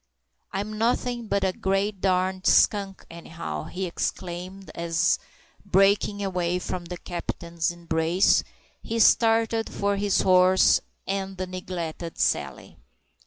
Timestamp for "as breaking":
4.73-6.23